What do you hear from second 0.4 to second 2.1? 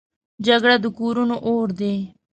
جګړه د کورونو اور دی